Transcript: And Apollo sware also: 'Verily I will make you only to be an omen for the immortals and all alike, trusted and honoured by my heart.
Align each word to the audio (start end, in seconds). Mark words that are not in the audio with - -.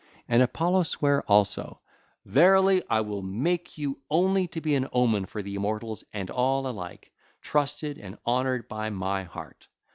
And 0.27 0.41
Apollo 0.41 0.81
sware 0.89 1.21
also: 1.29 1.79
'Verily 2.25 2.81
I 2.89 3.01
will 3.01 3.21
make 3.21 3.77
you 3.77 3.99
only 4.09 4.47
to 4.47 4.59
be 4.59 4.73
an 4.73 4.87
omen 4.91 5.27
for 5.27 5.43
the 5.43 5.53
immortals 5.53 6.03
and 6.11 6.31
all 6.31 6.65
alike, 6.65 7.11
trusted 7.39 7.99
and 7.99 8.17
honoured 8.25 8.67
by 8.67 8.89
my 8.89 9.25
heart. 9.25 9.67